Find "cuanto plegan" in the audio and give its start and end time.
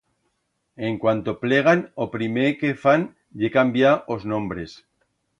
1.01-1.83